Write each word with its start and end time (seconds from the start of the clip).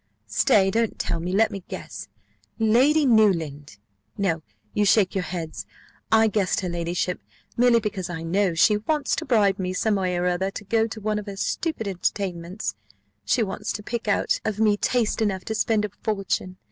Stay, 0.25 0.71
don't 0.71 0.97
tell 0.97 1.19
me, 1.19 1.31
let 1.31 1.51
me 1.51 1.63
guess 1.67 2.07
Lady 2.57 3.05
Newland? 3.05 3.77
No; 4.17 4.41
you 4.73 4.83
shake 4.83 5.13
your 5.13 5.21
heads. 5.23 5.67
I 6.11 6.25
guessed 6.27 6.61
her 6.61 6.69
ladyship, 6.69 7.19
merely 7.55 7.79
because 7.79 8.09
I 8.09 8.23
know 8.23 8.55
she 8.55 8.77
wants 8.77 9.15
to 9.17 9.25
bribe 9.25 9.59
me 9.59 9.73
some 9.73 9.93
way 9.97 10.17
or 10.17 10.25
other 10.25 10.49
to 10.49 10.63
go 10.63 10.87
to 10.87 10.99
one 10.99 11.19
of 11.19 11.27
her 11.27 11.37
stupid 11.37 11.87
entertainments; 11.87 12.73
she 13.25 13.43
wants 13.43 13.71
to 13.73 13.83
pick 13.83 14.07
out 14.07 14.41
of 14.43 14.57
me 14.59 14.75
taste 14.75 15.21
enough 15.21 15.45
to 15.45 15.53
spend 15.53 15.85
a 15.85 15.89
fortune. 16.03 16.57